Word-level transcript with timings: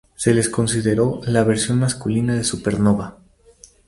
Se 0.15 0.33
les 0.33 0.49
consideró 0.49 1.21
la 1.25 1.43
versión 1.43 1.77
masculina 1.77 2.33
de 2.33 2.43
Supernova. 2.43 3.19